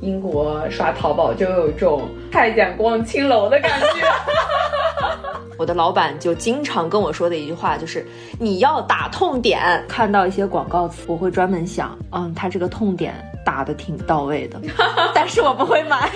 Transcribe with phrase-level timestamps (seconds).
[0.00, 3.86] 英国刷淘宝就有一种太监逛青楼的感觉。
[5.58, 8.06] 我的老板就经常跟我说的一句话就是
[8.38, 13.12] ：“你要打痛点。”看到一些广告词，我会专门想，嗯，他这个痛点
[13.44, 14.60] 打的挺到位的，
[15.12, 16.08] 但是我不会买。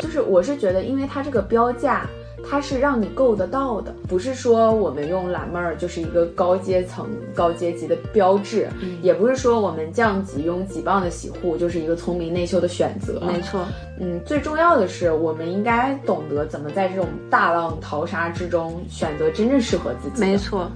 [0.00, 2.06] 就是我是觉得，因为它这个标价。
[2.48, 8.68] 它是让你够得到的，不是说我们用蓝妹儿就是一个高阶层、高阶级的标志，
[9.02, 13.20] 也不是说我们降级用几磅的洗护就是一个聪明内秀的选择。
[13.26, 13.64] 没错，
[13.98, 20.20] 嗯，最重要的是，我们应该懂得怎么在这种大浪淘沙之中选择真正适合自己。
[20.20, 20.70] 没错。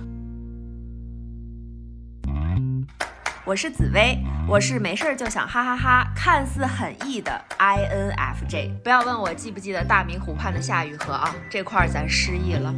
[3.49, 8.69] 我是紫薇，我是没事儿就想哈哈哈，看似很 E 的 INFJ。
[8.85, 12.75] 不要问我记不记得大明湖畔的夏雨荷啊，这块儿咱失忆了。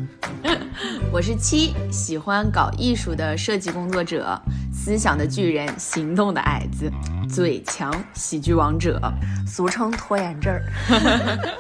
[1.11, 4.41] 我是七，喜欢搞艺术的设计工作者，
[4.73, 6.89] 思想的巨人，行动的矮子，
[7.29, 9.01] 嘴强喜剧王者，
[9.49, 10.57] 俗称拖延症。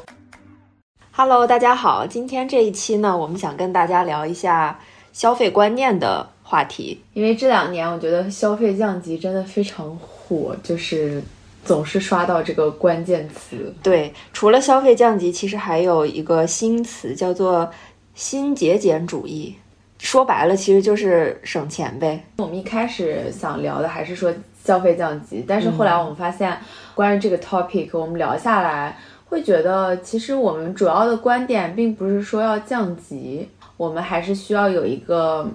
[1.10, 4.79] Hello，大家好，今天这一期呢，我们想跟大家聊一下
[5.13, 6.30] 消费观念的。
[6.51, 11.23] 话题，因为这两年我觉得消费降级真的非常火，就是
[11.65, 13.73] 总是刷到这个关键词。
[13.84, 17.70] 对，除了消费降级，其实还有一个新词叫做
[18.16, 19.54] 新节俭主义，
[19.98, 22.24] 说白了其实就是省钱呗。
[22.38, 26.59] 我们一开始想聊的还是说消费降级，但是后来我们发现，
[26.96, 35.48] 关于这个 topic，我们聊下来会觉得，其实我们主要的观点并不是说要降级，我们还是需要有一个。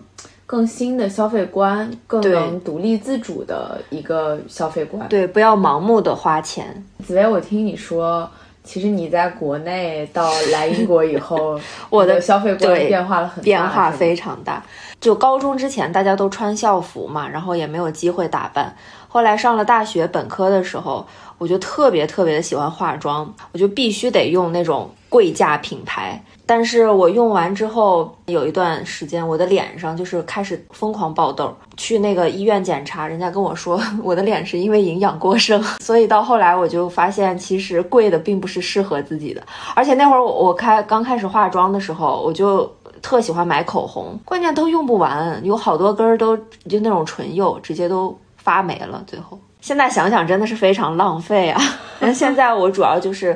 [0.45, 5.07] 更新的消费观，更能独立自主的一个消费观。
[5.09, 6.83] 对，不要盲目的花钱。
[7.05, 8.29] 紫薇，我听你说，
[8.63, 14.63] 其实你在国内到来英国以后， 我的消费观变化了很大，变化非常大。
[15.01, 18.75] 就高中之前，大家都穿校服嘛，然后也没有机会打扮。
[19.07, 21.05] 后来上了大学本科的时候，
[21.37, 26.21] 我就特别特别的喜欢化妆，我就必须得用那种贵价品牌。
[26.47, 31.51] 但是我用完之后，有一段时间，我的脸上就是开始疯狂爆痘。
[31.75, 35.61] 去那个医院检查，人家跟我说 我的脸是因为营养过剩。
[35.81, 39.41] 所以到后来我就发现，其实贵的并不是适合自己的。
[39.73, 42.71] 而且那会儿我我开刚开始化妆的时候，我就
[43.01, 49.03] 特喜欢买口红，关键都用不完，有好多根儿都就那种唇釉直接都发霉了。
[49.07, 51.59] 最后现在想想真的是非常浪费啊。
[51.99, 53.35] 但 现在我主要就是。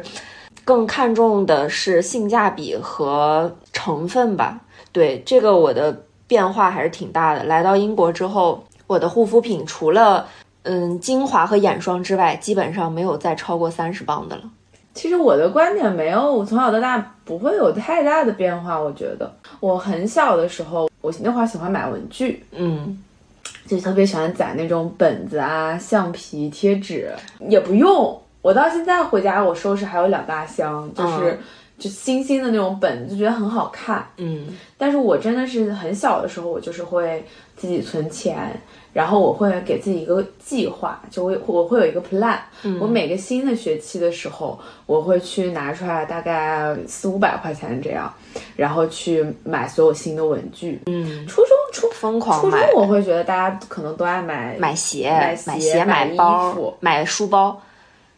[0.70, 4.62] 更看重的是性价比和成分吧。
[4.92, 7.44] 对这个，我的变化还是挺大的。
[7.46, 10.28] 来到英国之后，我的护肤品除了
[10.62, 14.44] 嗯精华和眼霜之外，基本上没有再超过三十磅的了。
[14.94, 18.80] 其实我的观点没有，我从小到大不会有太大的变化。
[18.80, 22.96] 我觉得我很小的时候，我那会儿喜欢买文具，嗯，
[23.66, 28.22] 就特别喜欢攒那种本子啊、橡皮、贴纸，也不用。
[28.50, 31.40] 我到现在回家，我收拾还有两大箱，就是
[31.78, 34.04] 就新新的那种本，就觉得很好看。
[34.18, 37.24] 嗯，但是我真的是很小的时候，我就是会
[37.56, 38.60] 自己存钱，
[38.92, 42.40] 然后我会给自己一个计划，就我我会有一个 plan。
[42.82, 48.12] 我每个新的学期的时候，我会去拿出来大概四五百块钱这样，
[48.56, 50.82] 然后去买所有新的文具。
[50.88, 55.08] 嗯，初中初疯狂初中我会觉得大家可能都爱买买鞋、
[55.46, 57.62] 买鞋、买衣服、买书包。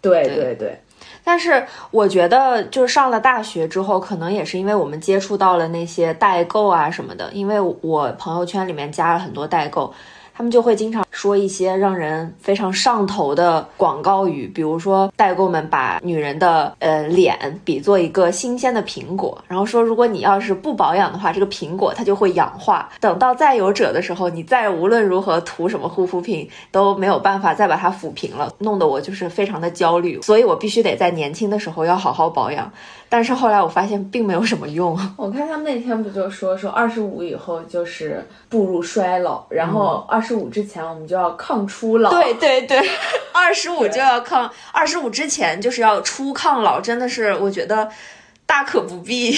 [0.01, 0.81] 对对对，
[1.23, 9.94] 但是我觉得，就是上了大学之后，可能也是因为我们接触到了那些代购啊什么的，因为我朋友圈里面加了很多代购。
[10.33, 32.71] 他们就会经常说一些让人非常上头的广告语，比如说代购们把女人的呃脸比作一个新鲜的苹果，然后说如果你要是不保养的话，这个苹果它就会氧化，等到再有褶的时候，你再无论如何涂什么护肤品都没有办法再把它抚平了，弄得我就是非常的焦虑，所以我必须得在年轻的时候要好好保养。
[33.13, 34.97] 但是后来我发现并没有什么用。
[35.17, 42.09] 我看他们那天不就说说二十五以后就是步入衰老，然后二十五之前我们就要抗初老。
[42.09, 42.79] 对对对，
[43.33, 47.90] 二十五就要抗，二十五之前就是要初抗老，真的是我觉得
[48.51, 49.31] 大可不必。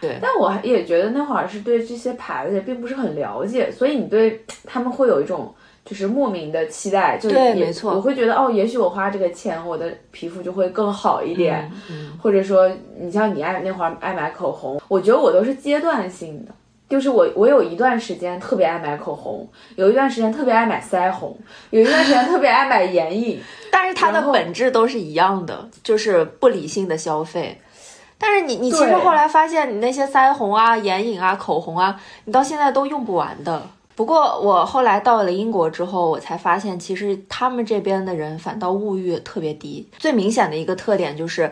[0.00, 5.54] 对， 但我也觉得那会儿是对这些牌子也并不是很了解，所以你对他们会有一种。
[5.84, 11.72] 就是莫名的期待，就对，没错，我会觉得哦，也许我花这个钱，我的皮肤就会更好一点，
[12.20, 16.52] 或者说，你像你爱那会儿爱买口红，我觉得我都是阶段性的，
[16.90, 21.34] 就是我我有一段时间特别爱买口红，有一段时间特别爱买腮红，
[21.70, 23.40] 有一段时间特别爱买眼影，
[23.72, 27.58] 但是它的本质都是一样的，就是不理性的消费。
[28.18, 33.62] 但是你你其实后来发现，你那些腮红啊、眼影啊、口红啊，你到现在都用不完的。
[33.94, 39.88] 不过我后来到了英国之后，我才发现，其实他们这边的人反倒物欲特别低。
[39.98, 41.50] 最明显的一个特点就是，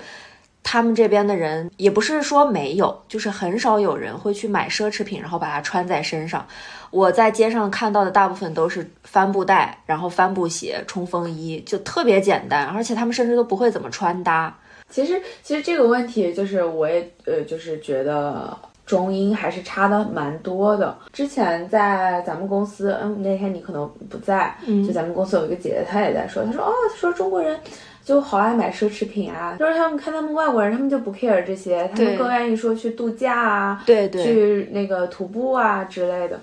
[0.62, 6.46] 他们这边的人也不是说没有，就是很少有人会去买奢侈品，然后把它穿在身上。
[6.90, 14.56] 我在街上看到的大部分都是帆布袋，然后帆布鞋、冲锋衣，就特别简单，而且他们甚至都不会怎么穿搭。
[14.88, 20.96] 其实，其实这个问题就是，我也呃，就是觉得中英还是差的蛮多的。
[21.12, 24.56] 之前在咱们公司，嗯，那天你可能不在，
[24.86, 27.58] 就咱们公司有一个姐姐，她也在说，她说哦，她说中国人
[28.04, 36.40] 就好爱买奢侈品啊，就是他们看他们外国人，他们就不 care 这些，他们更愿意说去度假啊，对对，去那个徒步啊之类的。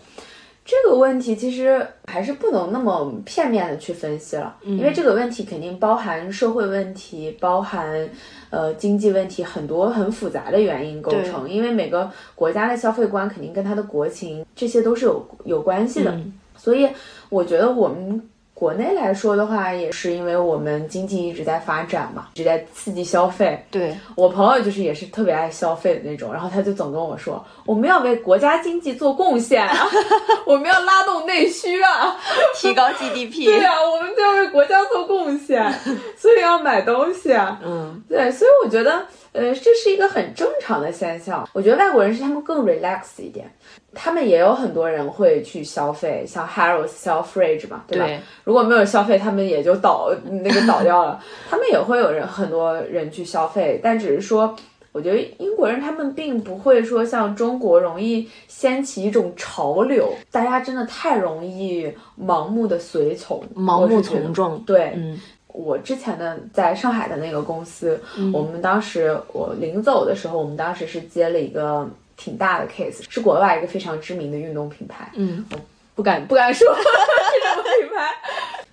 [0.66, 8.10] 这个问题其实还是不能那么片面的去分析了，因为这个问题肯定包含社会问题，包含
[8.50, 11.50] 呃经济问题，很多很复杂的原因构成。
[11.50, 16.18] 因为每个国家的消费观肯定跟它的国情这些都是有有关系的，
[16.58, 16.88] 所以
[17.30, 18.30] 我觉得我们。
[18.54, 23.62] 国内来说的话，也是因为我们经济一直在发展嘛，一直在刺激消费。
[23.72, 29.88] 对我朋友就是也是特别爱消费的那种，然后他就总跟我说，我们要为国家经济做贡献啊，
[30.46, 32.16] 我们要拉动内需啊，
[32.56, 33.46] 提高 GDP。
[33.52, 35.74] 对啊，我们就要为国家做贡献，
[36.16, 37.60] 所以要买东西啊。
[37.66, 39.04] 嗯，对，所以我觉得，
[39.34, 41.48] 呃，这是一个很正常的现象。
[41.54, 43.52] 我觉得外国人是他们更 relax 一点。
[43.96, 48.08] 他们也有很多人会去消费，像 Harrods、Selfridge 嘛，对吧？
[48.44, 51.24] 如果没有消费，他们也就倒那个倒掉了。
[51.50, 54.56] 他们也会有人很多人去消费，但只是说，
[54.92, 64.60] 我觉得英国人他们并不会说像中国容易掀起一种潮流，大家真的太容易盲目的随从、盲目从众。
[64.62, 65.20] 对，嗯，
[65.54, 67.98] 我之前的在上海的那个公司，
[68.34, 71.90] 我们当时我临走的时候，我们当时是接了一个。
[72.16, 75.58] 挺大的 case，是国外一个非常知名的运动品牌，嗯，我
[75.96, 78.12] 不敢不敢说 什么品牌，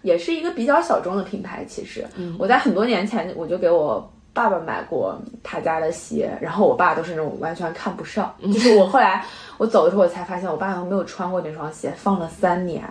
[0.02, 1.64] 也是一个比较小众的品牌。
[1.66, 2.06] 其实，
[2.38, 9.24] 我在很多年前我就给我爸爸买过他家的鞋，然后我爸都是那种完全看不上，就是我后来
[9.56, 12.84] 我走的时候我才发现，我爸好像没有穿过那双鞋，放了三年。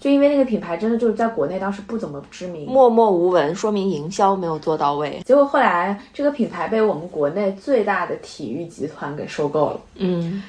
[0.00, 5.20] 就因为那个品牌真的就是在国内当时不怎么知名，默默无闻，说明营销没有做到位。
[5.24, 9.80] 结果后来这个品牌被我们国内最大的体育集团给收购了。
[9.96, 10.42] 嗯，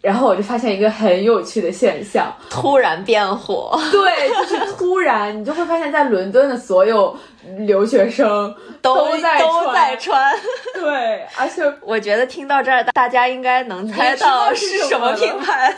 [0.00, 3.76] 然后我就发现一个很有趣的现象，突然变火。
[3.90, 7.16] 对，就是突然，你就会发现在伦敦的所有
[7.58, 10.32] 留学生都在都在穿。
[10.74, 15.74] 对，而且我觉得听到这儿，大家应该能猜到是什么品牌。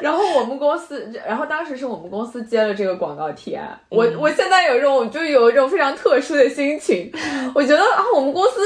[0.00, 3.78] 然后我们公司，然后当时是我们公司接了这个广告提案。
[3.88, 7.12] 我我现在有一种，就有一种非常特殊的心情，
[7.54, 8.60] 我觉得啊，我们公司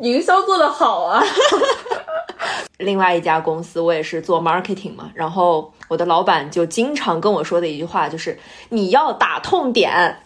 [0.00, 1.22] 营销做得好啊。
[2.78, 8.38] 另外一家公司，我也是做 marketing 嘛，然后我的老板就经常跟我说的一句话就是：
[8.68, 10.16] 你要打痛点，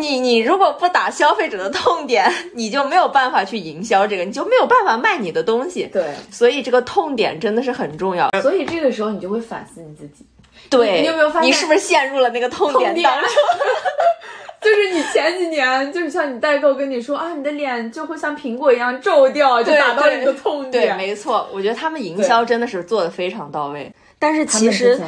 [0.00, 5.86] 你 你如果不打消费者的痛点，你就没有办法去营销这个，你就没有办法卖你的东西。
[5.92, 8.30] 对，所以这个痛点真的是很重要。
[8.40, 10.24] 所以这个时候你就会反思你自己，
[10.70, 13.30] 对你有没有发现，你是不是陷入了那个痛点当中？
[14.60, 20.88] 就是你前几年，就是像你代购跟你说啊，你的脸就会像苹果一样皱掉，就打到你的痛点。
[20.88, 23.90] 对，没错，我觉得他们营销真的是做的非常到位。
[24.18, 25.00] 但是其实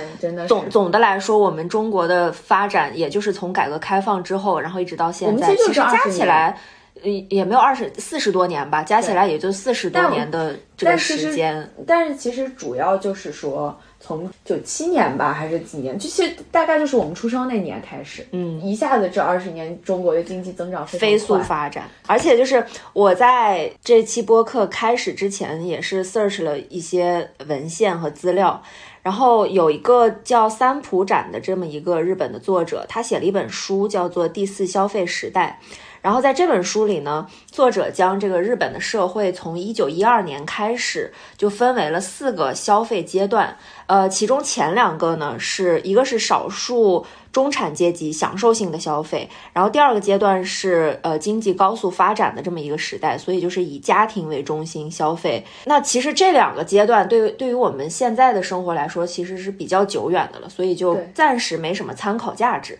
[0.48, 6.56] 总总的来说，我们中国的发展，也就是从改革开放之后，然后一直到现在，其实加起来，
[7.02, 11.70] 也，也没有二十四十多年吧，加起来也就四十多年的这个时间。
[11.86, 13.78] 但是其实主要就是说。
[14.02, 15.96] 从九七年吧，还是几年？
[15.96, 21.88] 这些大概就是我们出生那年开始，嗯，一下子这二十年，中国的经济增长飞速发展。
[22.08, 28.60] 而且就是我在这期播客开始之前，也是 search 了一些文献和资料，
[29.02, 35.60] 然后有一个叫三浦展的这么一个日本的作者，他写了一本书，叫做《第四消费时代》。
[36.02, 43.56] 然后在这本书里呢，作者将这个日本的社会从一九一二年开始就分为了四个消费阶段，
[43.86, 55.46] 呃，其中前两个呢是一个是少数中产阶级享受性的消费，然后第二个阶段是呃经济高速发展的这么一个时代，所以就是以家庭为中心消费。
[55.66, 62.76] 那其实这两个阶段对于对于我们现在的生活来说，其实是比较久远的了，所以就暂时没什么参考价值。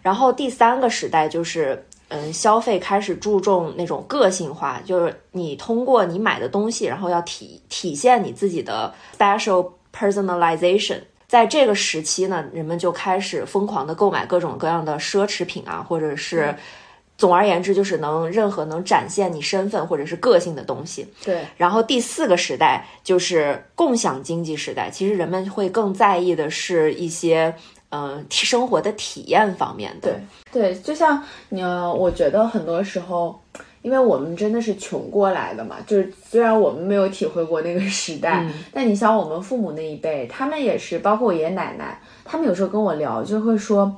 [0.00, 1.84] 然后第三个时代就是。
[2.12, 10.98] 嗯，消费开始注重那种个性化，就是你通过你买的东西，然后要体体现你自己的 special personalization。
[11.26, 16.54] 在这个时期呢，人们就开始疯狂的购买各种各样的奢侈品啊，或者是，
[17.16, 21.06] 总而言之，就是能任何能展现你身份或者是个性的东西。
[21.24, 21.40] 对。
[21.56, 27.54] 然后第四个时代就是共享经济时代，其实人们会更在意的是一些。
[27.92, 30.18] 嗯生活的体验方面的。
[30.50, 33.40] 对对，就像你，我觉得很多时候。
[33.82, 43.92] 因为我们真的是穷过来的嘛，就是虽然我们没有体会过那个时代，但你想我们父母那一辈，他们也是，包括我爷爷奶奶，他们有时候跟我聊，就会说，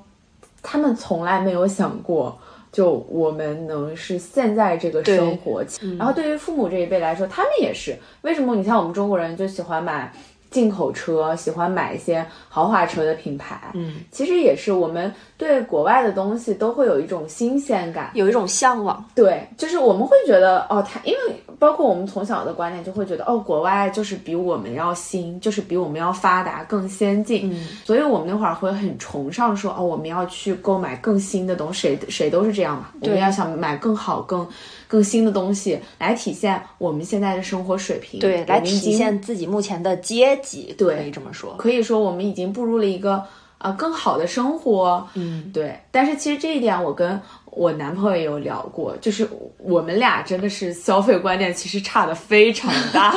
[0.62, 2.34] 他们从来没有想过，
[2.72, 5.62] 就我们能是现在这个生活。
[5.98, 8.56] 然后对于父母这一辈来说，他们也是，为什么？
[8.56, 10.10] 你像我们中国人就喜欢买。
[10.54, 19.04] 进口车喜欢买一些豪华车的品牌，嗯，其实也是我们对国外的东西都会有一种新鲜感，有一种向往。
[19.16, 21.18] 对，就是我们会觉得哦，它因为
[21.58, 34.46] 包括我们从小的观念就会觉得哦，国外就是比我们要新，就是比我们要发达、更先进，嗯，所以我们那会儿会很崇尚说哦，我们要去购买更新的东西，谁谁都是这样嘛，我们要想买更好、更。
[34.94, 41.56] 更新的东西来体现我们现在的生活水平，对，来体现自己目前的阶级，对，可以这么说。
[41.56, 43.20] 可以说我们已经步入了一个
[43.58, 45.76] 啊更好的生活，嗯，对。
[45.90, 53.12] 但是其实这一点我跟我男朋友也有聊过，就是我们俩真的是消费观念其实差的非常大，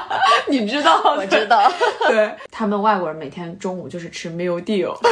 [0.50, 1.00] 你知道？
[1.16, 1.72] 我知道。
[2.08, 4.94] 对他们外国人每天中午就是吃 meal deal。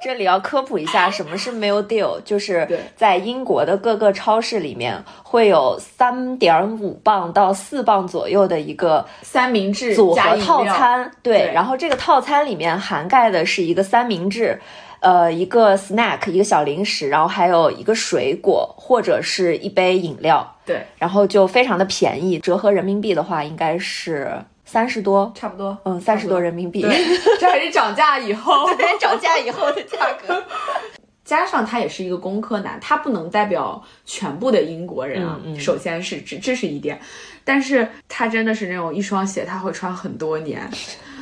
[0.00, 2.20] 这里要科普一下，什么是 meal deal？
[2.24, 11.10] 就是在英国的各个超市里面会有三点五磅到四磅左右的一个三明治组合套餐。
[11.22, 14.60] 对，然后这个套餐里面涵盖的是一个三明治，
[15.00, 20.54] 呃，一个 snack，一个小零食，然后还有一个水果或者是一杯饮料。
[20.64, 24.32] 对，然后就非常的便宜，折合人民币的话应该是。
[24.66, 26.82] 三十多，差不多，嗯，三十多人民币。
[27.40, 30.44] 这还是涨价以后， 对，涨价以后的价格。
[31.24, 35.40] 加上他也是一个工科男，他不能代表全部的英国人啊。
[35.58, 37.00] 首先是这，这是一点。
[37.44, 40.68] 但是他真的是那种一双鞋他会穿很多年，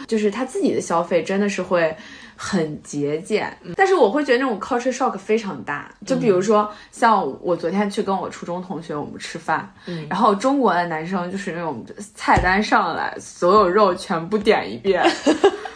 [0.09, 1.97] 就是他自己的消费真的是会。
[2.37, 5.91] 很节俭，但是我会觉得那种 culture shock 非常大。
[6.07, 9.73] 就比如说，像我昨天去跟我初中同学我们吃饭，
[10.09, 15.03] 然后中国的男生就是那种菜单上来，所有肉全部点一遍。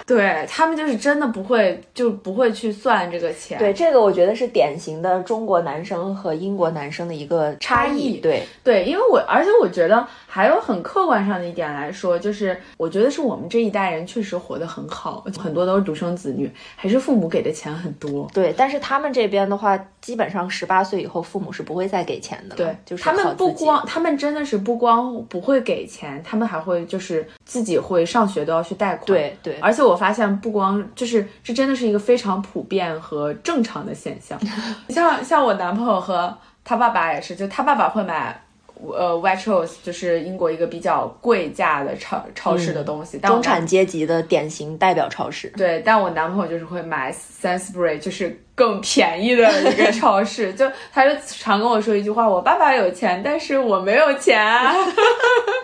[0.06, 3.58] 对他们就是真的不会，就不会去算这个钱。
[3.58, 8.16] 对，这个我觉得是典型的中国男生和英国男生的一个差异。
[8.16, 18.26] 对对，因为我而且我觉得还有很客观上的一点来说，就是我觉得是我们这一代人确实活得很好，很多都是独生子女，还是父母给的钱很多。
[18.32, 22.56] 对，但是他们这边的话，基本上十八岁以后，父母是不会再给钱的。
[22.56, 29.04] 对，就是他们不光，他们真的是不光不会给钱，他们还会就是自己会上学都要去贷款。
[29.04, 29.98] 对对，而且我。
[29.98, 34.38] 发现不光就是这真的是一个非常普遍和正常的现象，
[34.90, 36.32] 像像我男朋友和
[36.64, 38.40] 他爸爸也是，就他爸爸会买
[38.82, 45.48] 呃 Waitrose，就是英国一个比较贵价的超超市的东西，中产阶级的典型代表超市。
[45.56, 50.52] 对，但我男朋友就是会买 Sainsbury，就是更便宜的一个超市。
[50.58, 54.40] 就他就常跟我说一句话：“我爸爸有钱，但是我没有钱。”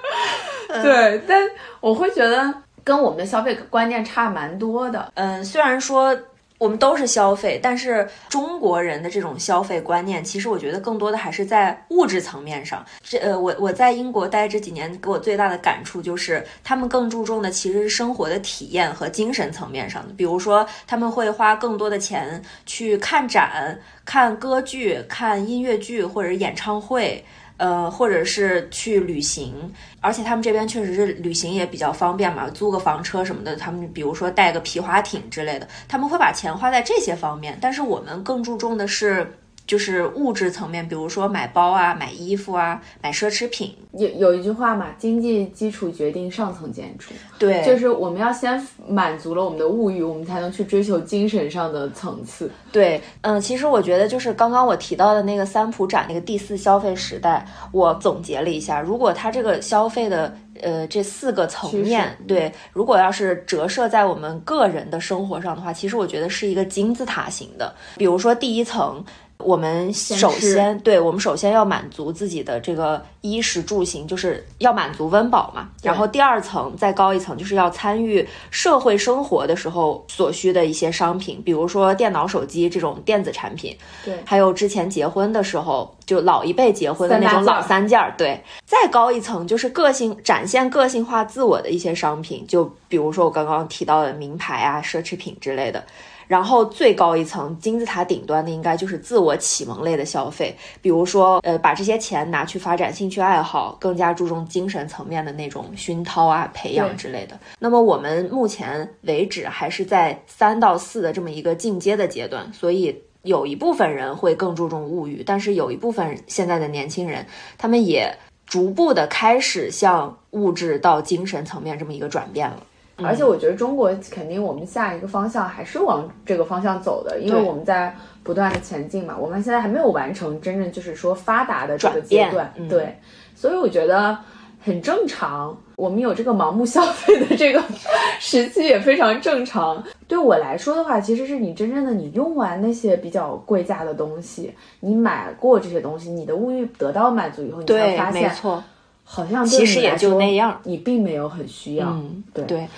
[0.82, 1.42] 对，但
[1.80, 2.54] 我会觉得。
[2.86, 5.10] 跟我们的消费观念差蛮多的。
[5.14, 6.14] 嗯，虽然说
[6.58, 12.84] 我们都是消费，但是中国人的这种消费观念，其实我觉得更多的还是在物质层面上。
[13.02, 20.14] 这呃，我我在英国待这几年，给我最大的感触就是，他们更注重的其实是生活的体验和精神层面上的。
[20.14, 27.24] 比如说，他们会花更多的钱去看展、看歌剧、看音乐剧或者演唱会。
[27.56, 29.54] 呃，或者是去旅行，
[30.00, 37.56] 而且他们这边确实是旅行也比较方便嘛，租个房车什么的，他们比如说带个皮划艇之类的，他们会把钱花在这些方面。
[37.60, 39.38] 但是我们更注重的是。
[39.66, 43.74] 就是物质层面，比如说买包啊、买衣服啊、买奢侈品。
[43.92, 47.12] 有有一句话嘛，经济基础决定上层建筑。
[47.38, 52.50] 对，就是我们要先满足了我们的物欲，我们才能去追求精神上的层次。
[52.72, 67.72] 对，嗯，其实我觉得就是刚刚我提到的那个三浦展那个第四消费时代，我总结了一下，如果它这个消费的呃这四个层面，对，如果要是折射在我们个人的生活上的话，其实我觉得是一个金字塔型的。
[67.96, 69.02] 比如说第一层。
[69.44, 75.68] 我们首先，对我们首先要满足自己的这个衣食住行，就是要满足温饱嘛。
[75.82, 83.76] 然后第二层再高一层，就是要参与社会生活的时候所需的一些商品，比如说电脑、手机这种电子产品。
[84.04, 88.14] 对，还有之前结婚的时候，就老一辈结婚的那种老三件儿。
[88.16, 95.84] 对，再高一层就是个性展现个性化自我的一些商品，就比如说我刚刚提到的名牌啊、奢侈品之类的。
[96.26, 107.38] 然后最高一层金字塔顶端的应该就是自我启蒙类的消费，比如说呃把这些钱拿去发展兴趣爱好，更加注重精神层面的那种熏陶啊、培养之类的。
[107.58, 117.26] 那么我们目前为止还是在三到四的这么一个进阶的阶段，所以有一部分人会更注重物欲，但是有一部分现在的年轻人，
[117.56, 118.14] 他们也
[118.46, 122.62] 逐步的开始向物质到精神层面这么一个转变了。
[123.02, 132.96] 而且我觉得中国肯定我们下一个方向还是往这个方向走的，因为我们在不断的前进嘛，我们现在还没有完成真正就是说发达的这个阶段，嗯对，
[133.34, 134.16] 所以我觉得
[134.62, 137.62] 很正常，我们有这个盲目消费的这个
[138.20, 139.82] 时期也非常正常。
[140.06, 148.62] 对我来说的话，其实是你真正的你用完那些比较贵价的东西，你买过这些东西，你的物欲得到满足以后，你才对，发现没错。
[149.04, 152.44] 好像其实也就那样你并没有很需要，嗯，对。
[152.46, 152.68] 对，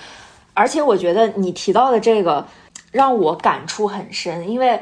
[0.53, 2.45] 而且我觉得你提到的这个
[2.91, 4.79] 让我感触很深，因为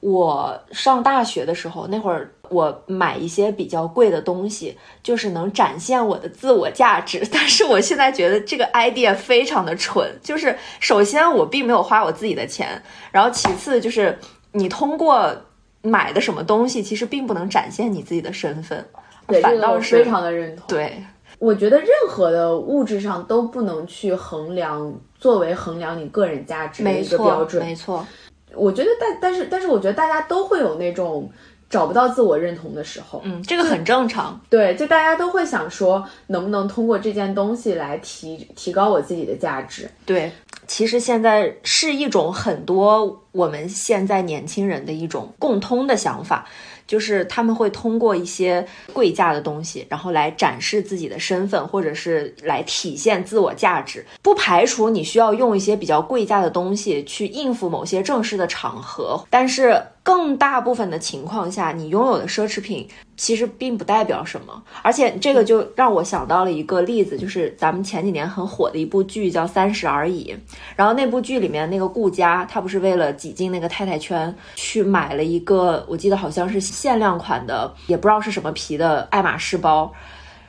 [0.00, 7.26] 我上大学的时候，那会儿我买一些比较贵的东西，就是能展现我的自我价值。
[7.32, 14.18] 但是我现在觉得这个 idea 非常的蠢，就是首先我并没有花我自己的钱，然后其次就是
[14.52, 15.34] 你通过
[15.82, 18.86] 买的什么东西，其实并不能展现你自己的身份，
[19.28, 20.66] 对，这个反倒是我非常的认同。
[20.68, 20.92] 对。
[21.38, 24.90] 我觉得任何的物质上都不能去衡量，
[25.20, 27.62] 作为衡量你个人价值的一个标错，准。
[27.66, 28.06] 没错，
[28.54, 31.30] 我觉得但但是但是我觉得大家都会有那种
[31.68, 33.20] 找不到自我认同的时候。
[33.22, 34.40] 嗯，这个很正常。
[34.48, 39.86] 对，就大家都会想说，能不能通过这件东西来提提高我自己的价值？
[40.06, 40.32] 对，
[40.66, 46.46] 其实现在是一种很多我们现在年轻人的一种共通的想法，
[46.86, 54.04] 就是他们会通过一些贵价的东西，然后来展示自己的身份，或者是来体现自我价值。
[54.22, 62.86] 不排除你需要用一些比较贵价的东西去应付某些正式的场合，但是更大部分的情况下，你拥有的奢侈品
[63.16, 64.62] 其实并不代表什么。
[64.80, 70.32] 而且这个就让我想到了一个例子，就是咱们前几年很火的一部剧叫《三十而已》，
[70.76, 79.92] 然后那部剧里面那个顾佳，她不是为了挤进那个太太圈，去买了一个我记得好像是限量款的，也不知道是什么皮的爱马仕包。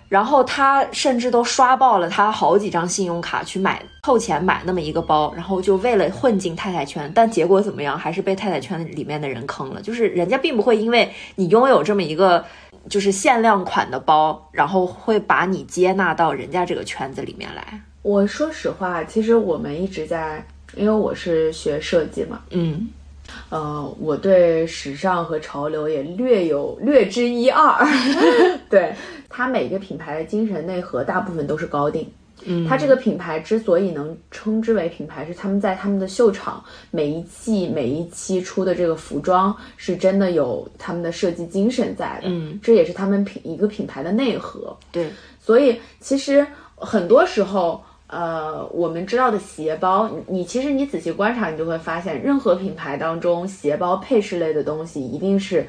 [0.10, 7.98] 然后他甚至都刷爆了他好几张信用卡去买凑钱买那么一个包，然后就为了混进太太圈，但结果怎么样？
[7.98, 9.82] 还是被太太圈里面的人坑了。
[9.82, 12.46] 就是人家并不会因为你拥有这么一个
[12.90, 17.82] 就是限量款的包，然后会把你接纳到人家这个圈子里面来。
[18.02, 22.88] 我说实话，其实我们一直在，因为我是学设计嘛，嗯，
[23.50, 27.86] 呃，我对时尚和潮流也略有略知一二。
[28.70, 28.94] 对
[29.30, 32.08] 它每个品牌的精神内核，大部分都是高定。
[32.50, 42.28] 嗯它这个品牌之所以能称之为品牌，是他们在他们的秀场每一季每一期出的这个服装是真的有他们的设计精神在的。
[42.30, 44.78] 嗯，这也是他们品一个品牌的内核。
[44.92, 45.10] 对，
[45.42, 46.46] 所以其实
[46.76, 55.68] 很多时候，呃，我们知道的鞋包，你你其实你仔细观察，你就会发现，任何品牌当中鞋包配饰类的东西，一定是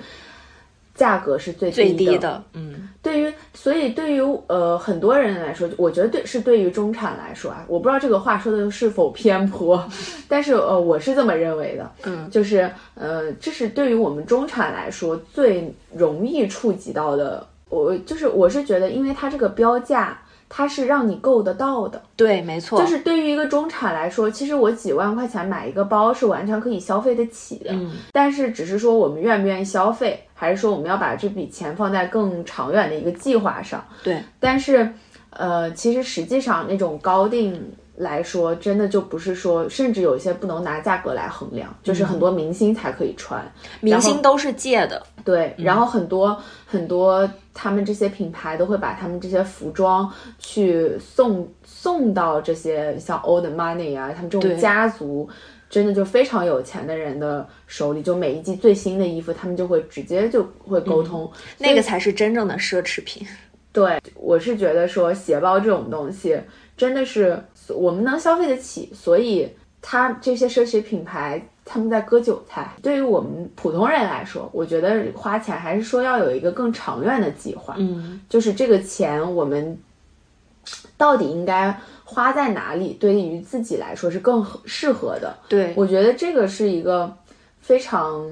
[0.95, 9.85] 价格是最最低低的，嗯，对于，所以对于呃很多人来说，我觉得对是对于中产来说啊，我不知道这个话说的是否偏颇，
[10.29, 20.17] 但是呃我是这么认为的，嗯，就是呃这是对于我们中产来说最容易触及到的，我就是我是觉得，因为它这个标价。
[20.49, 27.71] 它是让你够得到的，对，没错，就是对于一个中产来说，其实我几万块钱买一个包是完全可以消费得起的。
[27.73, 33.85] 嗯，但是只是说我们愿不愿意消费，还是说我们要把这笔钱放在更长远的一个计划上。
[34.03, 34.91] 对，但是，
[35.31, 43.45] 呃，其实实际上那种高定来说，真的就不是说，甚至有一些不能拿价格来衡量，就是很多明星才可以穿。
[43.81, 55.29] 明星都是借的，对，然后很多、很多他们这些品牌都会把他们这些服装去送送到这些像 Old Money 啊，他们这种家族。
[55.71, 61.31] 真的就非常有钱的人的手里，就每一季最新的衣服，他们就会直接就会沟通。
[61.59, 63.29] 那个才是真正的奢侈品。
[63.71, 66.41] 对，我是觉得说鞋包这种东西
[66.75, 67.39] 真的是
[67.75, 69.49] 我们能消费得起，所以
[69.81, 72.75] 它这些奢侈品牌他们在割韭菜。
[72.83, 79.79] 对于我们普通人来说，我觉得花钱还是说要有一个更长远的计划，嗯，就是这个钱我们
[80.97, 85.37] 到底应该花在哪里，对于自己来说是更合适合的。
[85.49, 87.15] 对，我觉得这个是一个
[87.61, 88.27] 非常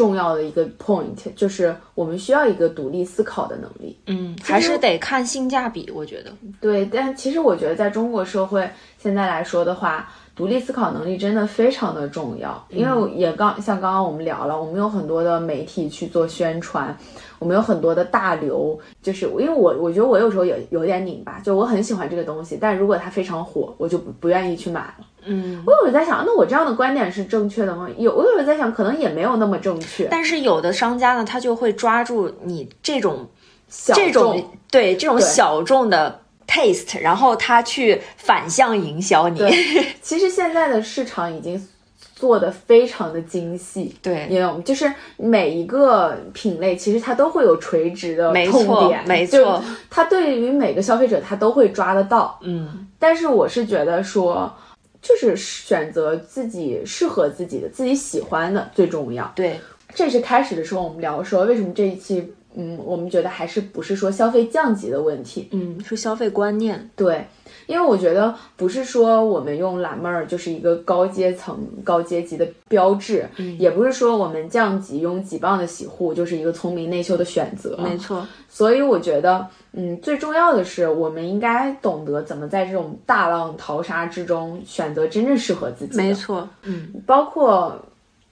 [0.00, 3.94] 重要的一个 point，就是我们需要一个独立思考的能力。
[4.06, 6.32] 嗯，还是得看性价比，我觉得。
[6.58, 16.96] 对，但其实我觉得在中国社会现在来说的话，独立思考能力真的非常的重要，因为也刚像刚刚我们聊了，我们有很多的媒体去做宣传，
[17.40, 25.06] 我们有很多的大流，就是因为我我觉得我有时候也有点拧巴，就我很喜欢这个东西，但如果它非常火，我就不不愿意去买了。
[25.24, 27.88] 嗯，我有时候在想，那我这样的观点是正确的吗？
[27.96, 30.06] 有，我有时候在想，可能也没有那么正确。
[30.10, 33.26] 但是有的商家呢，他就会抓住你这种
[33.68, 39.38] 小这种众对这种小众的 taste，然后他去反向营销你。
[39.38, 39.50] 对，
[40.02, 41.68] 其实现在的市场已经
[42.20, 43.96] 做的非常的精细。
[44.02, 52.38] 对因为我们就是每一个品类，其实它都会有垂直的痛点，没就错它对于每个消费者，它都会抓得到。
[52.42, 54.52] 嗯，但是我是觉得说，
[55.00, 59.32] 就是选择自己适合自己的、自己喜欢的最重要。
[59.34, 59.58] 对，
[59.94, 66.90] 这是开始的时候我们聊说，为什么这一期，嗯，我们觉得还是不是说消费降级的问题，嗯，是消费观念。
[66.96, 67.26] 对，
[67.66, 77.76] 因为我觉得不是说我们用蓝妹儿就是一个高阶层、高阶级的标志，嗯也不是说我们降级用几磅的洗护就是一个聪明内秀的选择。
[77.78, 86.02] 没错，所以我觉得，嗯，最重要的是我们应该懂得怎么在这种大浪淘沙之中选择真正适合自己的。
[86.02, 87.80] 没错，嗯，包括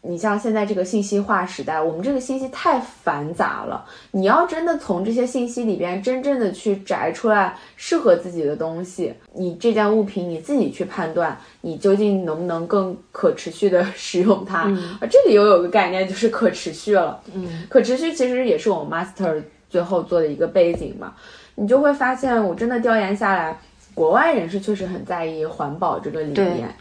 [0.00, 3.84] 你像现在这个信息化时代，我们这个信息太繁杂了。
[4.12, 14.72] 你要真的从这些信息里边真正的去摘出来适合自己的东西，你这件物品你自己去判断，你究竟能不能更可持续的 使用它。
[15.00, 17.20] 而，这里又有个概念就是可持续了。
[17.34, 21.12] 嗯，可持续其实也是我们 master 最后做的一个背景嘛。
[21.56, 23.58] 你就会发现，我真的调研下来，
[23.94, 26.72] 国外人士确实很在意环保这个理念。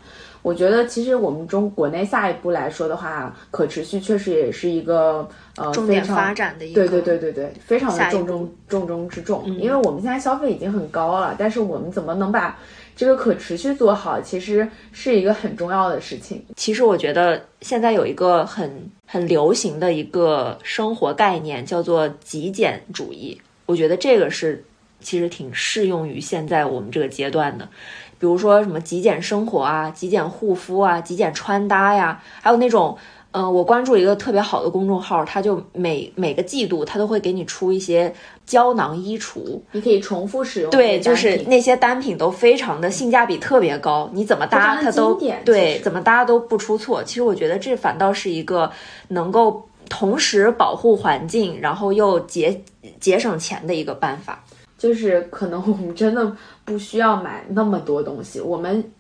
[0.47, 6.87] 我觉得其实我们中国内下一步来说的话，可持续确实也是一个呃重点非常发展的一个。
[6.87, 9.45] 对对对对对，非常的重中重中之重。
[9.59, 12.57] 因为我们现在消费已经很高了，但是我们怎么能把
[12.95, 16.41] 这个可持续做好，其实是一个很重要的事情。
[16.55, 23.37] 其实我觉得现在有一个很很流行的一个生活概念，叫做极简主义。
[23.65, 24.63] 我觉得这个是
[25.01, 27.67] 其实挺适用于现在我们这个阶段的。
[28.19, 32.97] 比如说什么极简生活啊、极简护肤啊、极简穿搭呀，还有那种，
[33.31, 38.13] 嗯、我关注一个特别好的公众号，它就每每个季度它都会给你出一些
[38.45, 47.03] 胶囊衣橱，你可以重复使用对，就是那些单品都非常的性价比特别高，你怎么搭它都对怎么搭都不出错。
[47.03, 48.71] 其实我觉得这反倒是一个
[49.09, 52.63] 能够同时保护环境，然后又节
[52.99, 54.43] 节省钱的一个办法。
[54.77, 56.31] 就是可能我们真的
[56.63, 58.91] 不需要买那么多东西，我们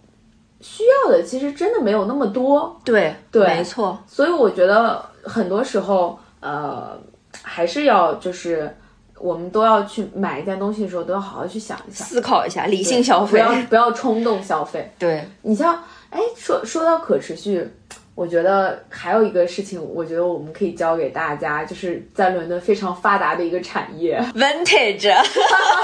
[0.59, 2.79] 需要的其实真的没有那么多。
[2.83, 6.99] 对对没错，所以我觉得很多时候，呃，
[7.43, 8.75] 还是要就是
[9.19, 13.39] 我们都要去买一件东西的时候，都要好好去想一想，思考一下，理性消费。
[13.39, 14.91] 不 要不要冲动消费。
[14.97, 15.75] 对，你像，
[16.09, 17.69] 哎，说说到可持续，
[18.17, 24.19] 我觉得还有一个事情，我觉得我们可以教给大家，就是在伦敦非常发达的一个产业。
[24.33, 25.13] vintage。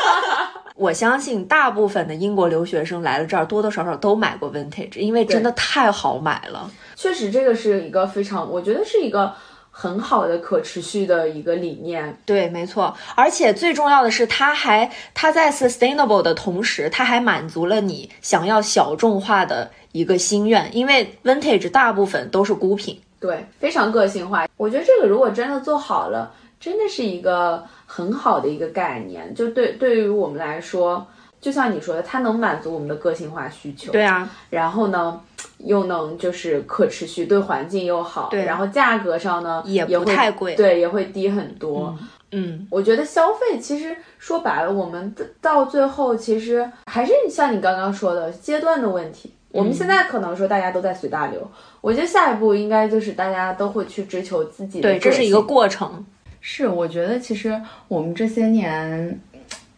[0.76, 6.68] 我相信大部分的英国留学生来了这儿，多多少少都买过 vintage，因为真的太好买了。
[6.96, 9.32] 确实，这个是一个非常，我觉得是一个
[9.76, 12.16] 很好的可持续的一个理念。
[12.26, 23.02] 对，没错，而且最重要的是，它还它在 sustainable 的同时，它还满足了你想要小众化的一个心愿，因为 vintage 大部分都是孤品。
[23.20, 24.48] 对，非常个性化。
[24.58, 29.34] 我觉得这个如果真的做好了，真的是一个很好的一个概念。
[29.34, 31.08] 就对对于我们来说，
[31.44, 33.92] 就像你说的，它能满足我们的个性化需求。
[33.92, 35.20] 对啊，然后呢，
[35.58, 38.30] 又能就是可持续，对环境又好。
[38.32, 41.94] 对然后价格上呢也不太贵对，也会低很多。
[42.32, 49.34] 嗯，我觉得消费其实说白了，我们到最后其实还是像你刚刚说的阶段的问题。
[49.52, 51.46] 我们现在可能说大家都在随大流，
[51.80, 56.04] 我觉得下一步应该就是大家都会去追求自己的对，这是一个过程。
[56.42, 59.22] 是，我觉得其实我们这些年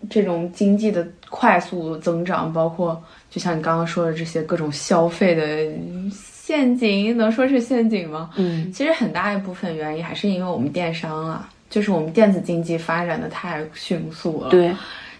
[0.10, 5.72] 这种经济的快速增长，包括就像你刚刚说的这些各种消费的
[6.12, 8.30] 陷阱，能说是陷阱吗？
[8.36, 14.72] 嗯，其实很大一部分原因还是因为我们电商啊，就是我们电子经济发展的太迅速了。，对，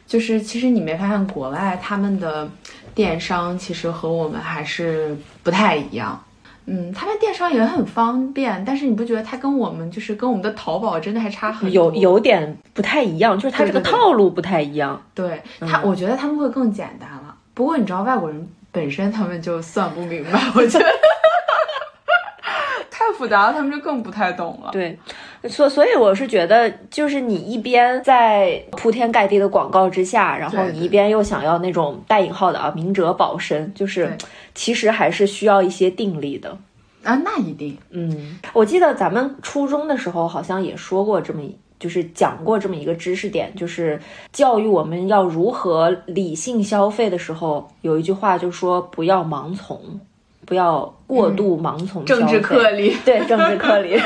[0.06, 2.48] 就是其实你没发现国外他们的
[2.94, 6.24] 电商其实和我们还是不太一样。
[6.68, 11.92] 嗯，他们电商也很方便，但是你不觉得它跟我们就是跟我们的淘宝真的还差很多？
[11.92, 15.00] 有有点不太一样，就是它这个套路不太一样。
[15.14, 17.36] 对他，我觉得他们会更简单了。
[17.54, 20.86] 不过你知道，外国人本身他们就算不明白，我觉得
[22.90, 24.72] 太复杂了，他们就更不太懂了。
[24.72, 24.98] 对，
[25.48, 34.18] 所所以我是觉得，就是你一边在铺天盖地的广告之下，然后你一边又想要那种带引号的啊明哲保身，就是
[34.54, 36.58] 其实还是需要一些定力的
[37.04, 37.16] 啊。
[37.24, 41.42] 那一定，嗯，我记得咱们初中的时候好像也说过这么，
[41.80, 44.00] 就是讲过这么一个知识点，就是
[44.32, 50.00] 教育我们要如何理性消费的时候，有一句话就说不要盲从。
[50.48, 54.00] 不要过度盲从，政治课里对政治课里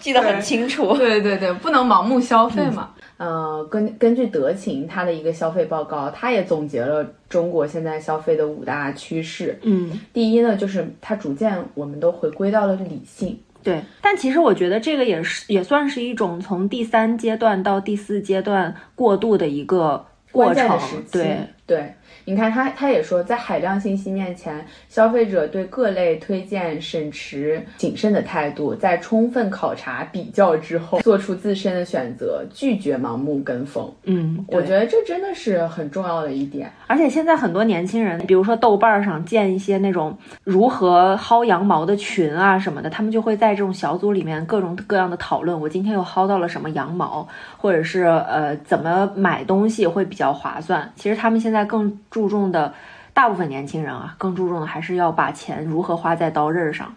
[0.00, 0.94] 记得很清楚。
[0.98, 2.90] 对对对，不能盲目消费嘛。
[3.18, 9.58] 呃，根根据德勤他的一个消费报告，他也总结了中国现在消费的五大趋势。
[9.62, 13.38] 嗯，第一呢，就是它逐渐我们都回归到了理性。
[13.62, 20.78] 对，但其实我觉得这个也是也算是一种从第三阶段到第四阶段过渡的一个过程。
[21.12, 21.36] 对
[21.66, 21.94] 对。
[22.24, 33.92] 你看他，他也说，在海量信息面前，消费者对各类推荐审持谨慎的态度，在充分考察比较之后，做出自身的选择，拒绝盲目跟风。
[34.04, 36.70] 嗯，我觉得这真的是很重要的一点。
[36.86, 45.58] 而且现在很多年轻人，比如说豆瓣上建一些那种如何薅羊毛的群啊什么的，他们就会在这种小组里面各种各样的讨论。
[45.58, 50.92] 我今天又薅到了什么羊毛，或者是呃怎么买东西会比较划算。
[50.94, 51.99] 其实他们现在更。
[52.10, 52.72] 注重的
[53.12, 56.94] 大部分年轻人啊，更注重的还是要把钱如何花在刀刃上。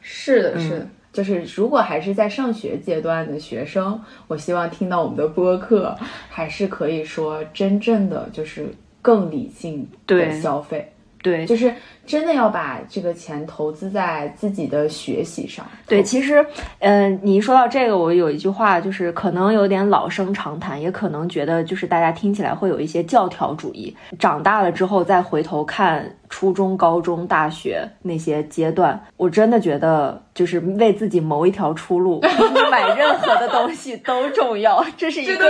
[0.00, 5.96] 是的，是的，就是如果还是在上学阶段的学生，我希望听到我们的播客，
[6.28, 10.92] 还是可以说真正的就是更理性的消费。
[11.22, 11.72] 对，就是
[12.06, 15.66] 真的要把这个钱投资在自己的学习上。
[15.86, 16.44] 对，其实，
[16.78, 23.94] 嗯，你一说到这个，我有一句话，就是可能有点老生常谈，也可能觉得就是大家听起来会有一些教条主义。
[24.18, 26.14] 长大了之后再回头看。
[26.30, 32.28] 初中、高中、大学那些阶段，我真的觉得就是为自己谋一条出路，比
[32.72, 34.84] 买任何的东西都重要。
[34.96, 35.48] 这是一个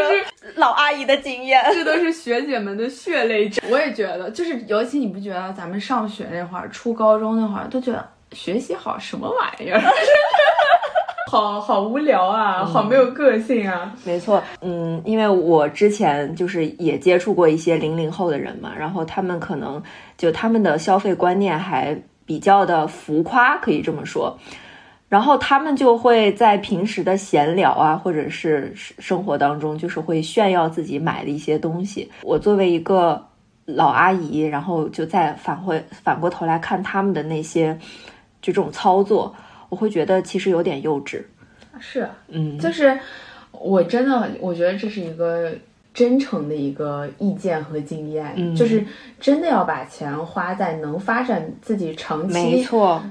[0.56, 3.62] 老阿姨的经验，这都是学姐们的血泪史。
[3.70, 9.80] 我也觉得，就是尤其你不觉得咱们上学那会儿，初高中那会儿，都觉得学习好什么玩意儿？
[11.30, 13.92] 好好无聊啊，好没有个性啊。
[14.04, 19.82] 没错，嗯，因为我之前就是也接触过一些零零后的人嘛，然后他们可能
[20.16, 24.38] 就他们的消费观念还比较的浮夸，可以这么说。
[25.08, 32.10] 然后他们就会在平时的闲聊啊，或者是生活当中，就是会炫耀自己买的一些东西。
[32.22, 33.26] 我作为一个
[33.66, 37.78] 老阿姨，然后就再返回反过头来看他们的那些
[38.42, 39.34] 就这种操作。
[39.70, 41.20] 我会觉得其实有点幼稚，
[41.80, 42.96] 是，嗯，就是
[43.50, 45.52] 我真的我觉得这是一个
[45.92, 48.84] 真诚的一个意见和经验，就是
[49.18, 53.02] 真的要把钱花在能发展自己长期，没错，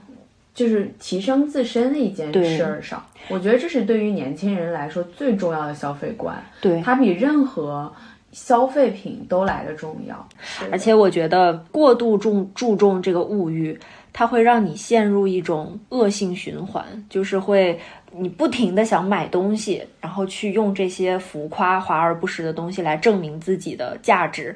[0.54, 3.04] 就是提升自身的一件事儿上。
[3.28, 7.92] 我觉得这是对于年轻人来说最重要的消费观，对，它比任何
[8.34, 10.28] 消费品都来的重要。
[10.70, 13.80] 而且我觉得过度重注重这个物欲。
[14.16, 17.80] 它会让你陷入一种恶性循环，就是会
[18.12, 24.56] 你不停的想买东西，然后去用这些浮夸、华而不实的东西来证明自己的价值。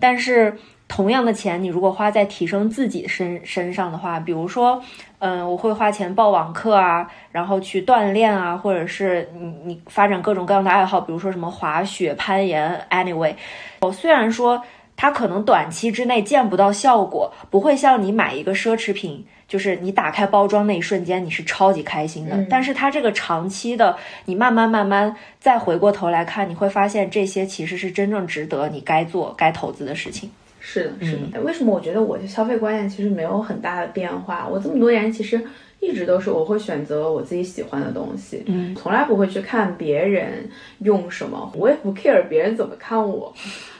[0.00, 0.52] 但是
[0.88, 4.82] 同样的钱，你如果花在提升自己身身上的话，比如说，
[5.18, 12.86] 嗯，我会花钱报网课啊，然后去锻炼啊，或者是你你发展各种各样的爱好，比如说什么滑雪、攀岩。
[12.90, 13.34] Anyway，
[13.80, 14.62] 我虽然说。
[14.98, 22.46] 它可能短期之内见不到效果，不会像你买一个奢侈品，就是你打开包装那一瞬间你是超级开心的。
[22.48, 23.94] 但是它这个长期的，
[24.24, 30.30] 你慢慢慢慢再回过头来看，你会发现这些其实是真正值得你该做、该投资的事情。
[30.68, 31.40] 是的，是的。
[31.42, 34.48] 为什么我觉得我的消费观念其实没有很大的变化？
[34.50, 35.40] 我这么多年其实
[35.78, 40.50] 一直都是我会选择我自己喜欢的东西，嗯，从来不会去看别人
[40.80, 43.32] 用什么，我也不 care 别人怎么看我。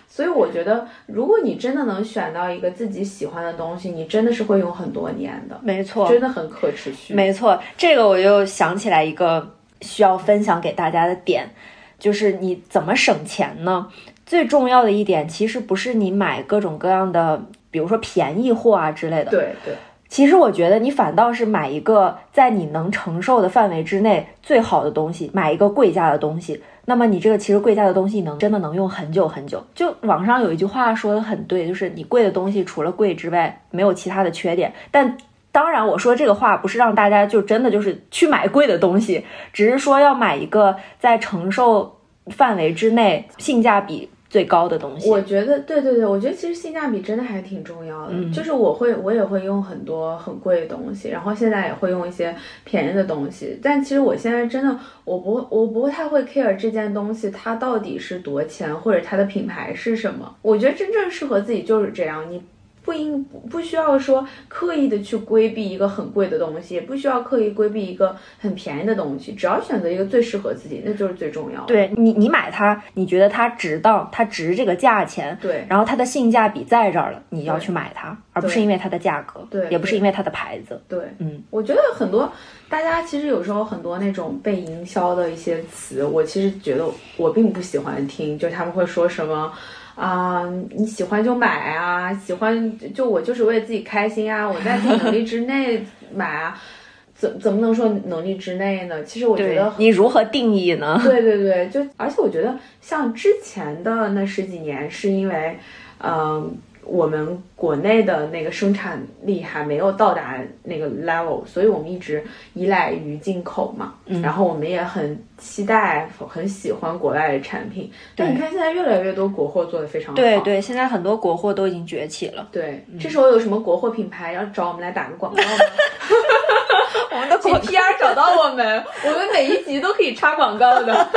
[0.08, 5.60] 所以我觉得，如果你真的能选到一个自己喜欢的东西，你真的是会用很多年的。
[5.62, 7.12] 没错，真的很可持续。
[7.12, 11.50] 没错，这个我又想起来一个需要分享给大家的点，
[11.98, 13.88] 就是你怎么省钱呢？
[14.26, 19.30] 最重要的一点，其实不是你买各种各样的，比如说便宜货啊之类的。
[19.30, 19.74] 对对。
[20.08, 26.62] 其实我觉得你反倒是买一个在你能承受的范围之内最好的东西，买一个贵价的东西。
[26.84, 29.60] 那么你这个其实贵价的东西能真的能用很久很久。
[29.74, 34.72] 就网上有一句话说的很对，就是你贵的东西除了贵之外没有其他的缺点。
[34.92, 35.18] 但
[35.50, 45.08] 当然我说这个话不是让大家就真的就是去买贵的东西，只是说要买一个在承受范围之内性价比最高的东西。
[45.08, 48.12] 我觉得，对对对，我觉得其实性价比真的还挺重要的。
[48.12, 52.34] 嗯就是我会，我也会用很多很贵的东西，然后现在也会用一些
[52.64, 53.58] 便宜的东西。
[53.62, 60.36] 但其实我现在真的，我不，我不太会 care 这件东西它到底是多钱，或者它的品牌是什么。
[60.42, 62.42] 我觉得真正适合自己就是这样，你。
[62.86, 71.66] 不应不不需要说刻意的去规避一个很贵的东西，也不需要刻意规避一个很便宜的东西，只要选择一个最适合自己，那就是最重要的。
[71.66, 80.80] 对你，你买它，你觉得它值当，它值这个价钱，对然后它的性价比在这儿了，你要去买它，而不是因为它的价格，对也不是因为它的牌子。
[80.88, 82.32] 对，嗯，我觉得很多
[82.68, 89.52] 大家其实有时候很多那种被营销的一些词，我其实觉得我并不喜欢听，就他们会说什么。
[89.96, 90.44] 啊、
[90.76, 96.60] 你喜欢就买啊，喜欢就我就是为了自己开心啊， 我在自己能力之内买啊，
[97.16, 99.02] 怎怎么能说能力之内呢？
[99.04, 101.00] 其实我觉得你如何定义呢？
[101.02, 105.58] 对对对，就而且我觉得像之前的那十几年，是因为，
[106.04, 106.54] 嗯、
[106.86, 113.94] 我们国内的那个生产力还没有到达那个 level，所以我们一直依赖于进口嘛。
[114.06, 117.90] 嗯然后我们也很期待、很喜欢国外的产品。
[118.14, 120.16] 但你看现在越来越多国货做的非常好。
[120.16, 122.48] 对对，现在很多国货都已经崛起了。
[122.52, 125.48] 对，这时候有什么国货品牌要找我们来打个广告吗？
[127.12, 131.08] 我们的请 PR 找到我们，我们每一集都可以插广告的。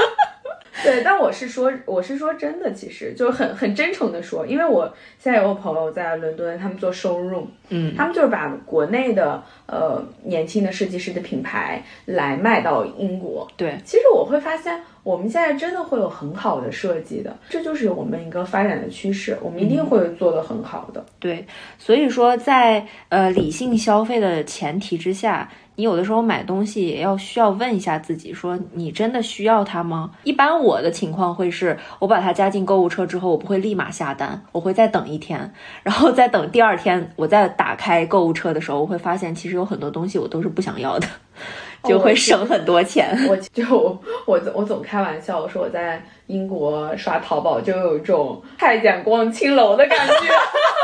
[0.84, 13.48] 对，但我是说，我是说真的，其实就是很很真诚的说，因为我现在有个朋友在伦敦，他们做 showroom，嗯，他们就是把国内的呃年轻的设计师的品牌来卖到英国。
[13.58, 21.06] 对，其实我会发现，我们现在真的会有很好的设计的，这就是我们一个发展的趋势，我们一定会做得很好的。
[21.20, 21.46] 对，
[21.78, 30.12] 所以说在呃理性消费的前提之下，你有的时候买东西也要需要问一下自己，说你真的需要它吗？
[30.26, 41.08] 一般我的情况会是，我把它加进购物车之后，我不会立马下单，我会再等一天，然后再等第二天，我再打开购物车的时候，我会发现其实有很多东西我都是不想要的，
[41.88, 43.18] 就会省很多钱。
[43.30, 50.14] 我就我总我总开玩笑，我说我在英国刷淘宝就有一种太监逛青楼的感觉，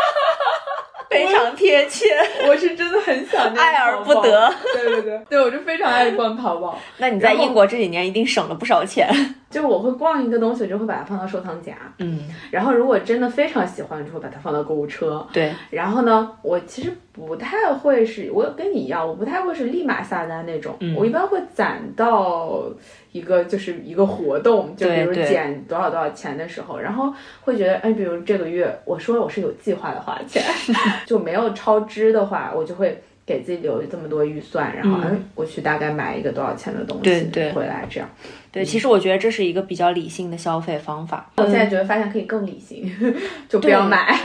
[1.15, 2.06] 非常贴切。
[2.47, 4.54] 我是真的很想念爱而不得。
[4.73, 6.80] 对对对，对我就非常爱逛淘宝。
[6.97, 9.08] 那你在英国这几年一定省了不少钱。
[9.49, 12.19] 就我会逛一个东西，我就会把它放到收藏夹，嗯，
[12.51, 15.25] 然后如果真的非常喜欢，就会把它放到购物车。
[15.31, 20.95] 对，然后呢，我其实不太会是，我跟你一样，我不太会是立马下单那种，嗯。
[20.95, 22.63] 我一般会攒到
[23.12, 30.43] 一个就是一个活动，就比如减多少多少钱的时候，然后会觉得，哎，比如这个月我说我是有计划的花钱，
[31.05, 33.01] 就没有超支的话，我就会。
[33.25, 38.07] 给自己留这么多预算，然后嗯哎，我去大概买一个多少钱的东西对对回来，这样。
[38.51, 41.29] 对，其实我觉得这是一个比较理性的消费方法。
[41.38, 42.89] 我现在觉得发现可以更理性，
[43.49, 44.15] 就不要买。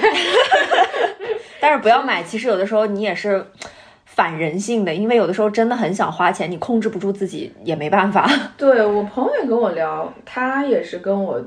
[1.60, 3.44] 但是不要买，其实有的时候你也是
[4.04, 8.30] 反人性的，因为有的时候真的很想花钱，你控制不住自己也没办法。
[8.56, 11.42] 对我朋友也跟我聊，他也是跟我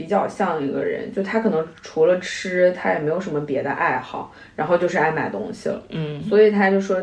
[0.00, 6.96] 比较像一个人，就他可能除了吃，他也没有什么别的爱好，然后就是爱买东西了，嗯，所以他就说，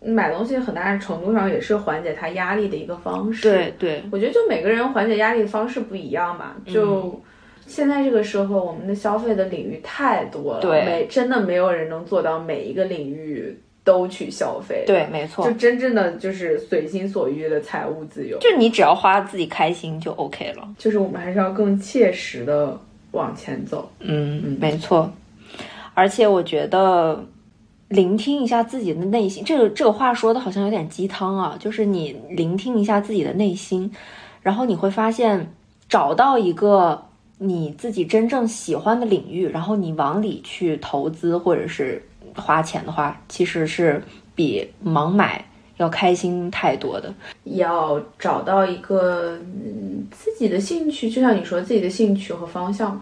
[0.00, 3.48] 买东西很大程度上也是缓解他压力的一个方式。
[3.48, 7.22] 对对，我觉得就每个人缓解压力的方式不一样吧，就。
[7.66, 14.82] 现在这个社会，我们的消费的领域太多了，对每真的没有人能做到每一个领域都去消费。
[14.86, 18.38] 对，没错就，真正的就是随心所欲的财务自由。
[18.38, 20.66] 就你只要花自己开心就 OK 了。
[20.78, 22.76] 就是我们还是要更切实的
[23.12, 23.90] 往前走。
[24.00, 25.12] 嗯，嗯没错。
[25.92, 27.24] 而且我觉得
[27.88, 33.92] 聆听一下自己的内心，这个这个话说的好像有点鸡汤啊，就是你聆听一下自己的内心，
[34.42, 35.52] 然后你会发现
[35.88, 37.00] 找到一个
[37.38, 42.02] 你自己真正喜欢的领域，然后你往里去投资或者是
[42.34, 44.02] 花钱的话，其实是
[44.34, 45.44] 比盲买
[45.76, 47.12] 要开心太多的。
[47.44, 53.00] 要找到一个嗯自己的兴趣，就像你说自己的兴趣和方向。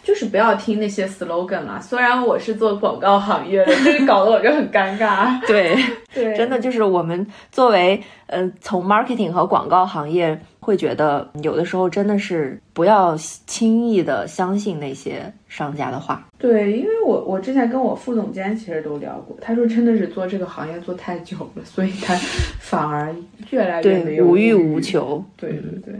[0.00, 1.78] 唉，就是不要听那些 slogan 啦。
[1.80, 5.40] 虽然我是做广告行业的，这 个搞得我就很尴尬。
[5.46, 5.76] 对，
[6.14, 16.26] 对， 真的就是我们作为呃从 marketing 和广告行业，会觉得有的时候真的是不要轻易的相信那些商家的话。
[16.38, 22.14] 对，因为我我之前跟我副总监其实都聊过，他说真的是做这个行业做太久了，所以他
[22.58, 23.14] 反而
[23.50, 24.80] 越来越没，有无欲欲无。
[24.80, 25.22] 求。
[25.36, 25.94] 对对对，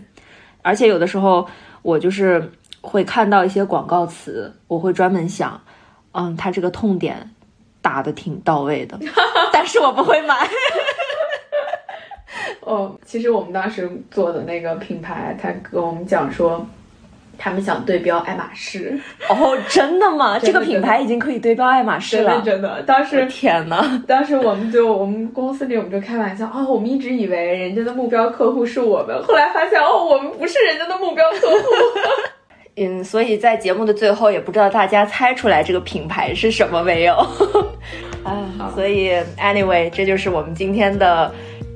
[0.62, 1.46] 而且有的时候
[1.82, 5.60] 我就是会看到一些广告词，我会专门想，
[6.12, 7.30] 嗯，他这个痛点
[7.82, 8.98] 打的挺到位的，
[9.52, 10.36] 但是我不会买。
[12.60, 16.64] 哦，其实我们当时做的那个品牌，他跟我们讲说，
[17.36, 18.98] 他们想对标爱马仕。
[19.28, 20.38] 哦，真的吗？
[20.38, 22.76] 这个品牌已经可以对标爱马仕了真的了。
[22.76, 31.64] 真的，当时天呐，当时我们就我们公司里我们就开玩笑哦，我们一直以为人家的目标客户是我们，后来发现哦，我们不是人家的目标客户。
[32.82, 37.14] 嗯，所以在节目的最后，也不知道大家猜出来这个品牌是什么没有？
[38.24, 41.30] 啊，所以 anyway，这就是我们今天的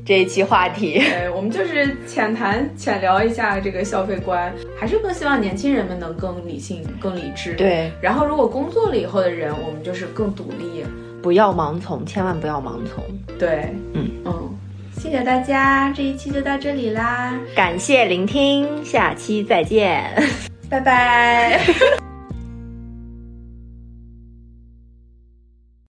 [0.05, 0.99] 这一期话题。
[1.01, 4.51] 对，我们就是浅谈浅聊一下这个消费观，
[4.81, 10.85] 还是更希望年轻人们能更理性、更理智。，对，然后如果工作了以后的人，我们就是更独立。
[11.23, 13.05] 不要盲从，千万不要盲从。
[13.39, 14.51] 对，嗯嗯，
[14.99, 20.11] 谢谢大家，这一期就到这里啦，感谢聆听，下期再见。
[20.75, 22.05] 拜拜。